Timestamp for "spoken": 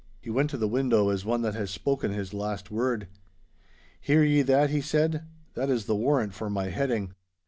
1.69-2.11